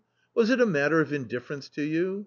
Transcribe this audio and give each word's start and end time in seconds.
Was 0.33 0.49
it 0.49 0.59
a 0.59 0.65
matter 0.65 0.99
of 0.99 1.13
indifference 1.13 1.69
to 1.69 1.83
you? 1.83 2.19